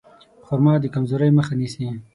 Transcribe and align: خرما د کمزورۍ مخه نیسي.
خرما 0.45 0.73
د 0.81 0.85
کمزورۍ 0.93 1.29
مخه 1.37 1.53
نیسي. 1.59 1.87